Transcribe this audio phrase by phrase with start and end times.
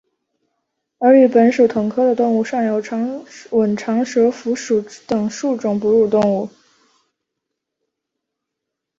[0.97, 6.49] 而与本属同科的动物尚有长吻长舌蝠属等之数种哺乳动物。